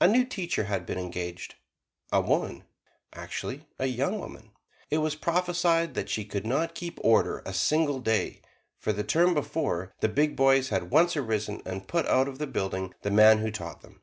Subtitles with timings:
[0.00, 1.56] A new teacher had been engaged
[2.10, 2.64] a woman,
[3.12, 4.52] actually a young woman.
[4.90, 8.40] It was prophesied that she could not keep order a single day,
[8.78, 12.46] for the term before, the big boys had once arisen and put out of the
[12.46, 13.98] building the man who taught them.